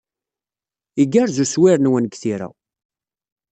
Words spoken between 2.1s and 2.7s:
tira.